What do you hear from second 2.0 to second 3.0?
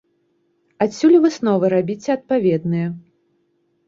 адпаведныя.